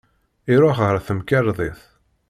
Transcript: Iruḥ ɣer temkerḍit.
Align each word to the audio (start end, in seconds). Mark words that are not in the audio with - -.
Iruḥ 0.53 0.77
ɣer 0.81 0.95
temkerḍit. 1.07 1.79